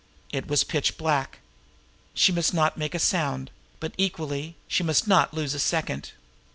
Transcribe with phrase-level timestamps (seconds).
[0.31, 1.41] It was pitch black.
[2.15, 6.13] She must not make a sound; but, equally, she must not lose a second.